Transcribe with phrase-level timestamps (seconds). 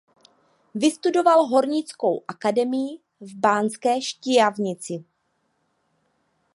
[0.75, 5.05] Vystudoval hornickou akademii v Banské Štiavnici.